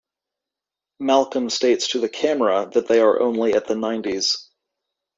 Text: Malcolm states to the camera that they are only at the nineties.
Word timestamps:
Malcolm 0.99 1.47
states 1.47 1.89
to 1.89 1.99
the 1.99 2.09
camera 2.09 2.67
that 2.73 2.87
they 2.87 2.99
are 2.99 3.21
only 3.21 3.53
at 3.53 3.67
the 3.67 3.75
nineties. 3.75 4.49